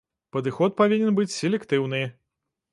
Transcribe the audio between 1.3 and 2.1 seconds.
селектыўны.